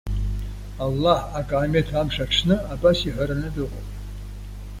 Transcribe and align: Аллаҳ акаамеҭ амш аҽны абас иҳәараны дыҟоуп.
Аллаҳ 0.85 1.19
акаамеҭ 1.39 1.89
амш 2.01 2.15
аҽны 2.25 2.55
абас 2.73 2.97
иҳәараны 3.07 3.49
дыҟоуп. 3.55 3.87